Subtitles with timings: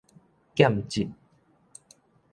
[0.55, 1.11] 劍脊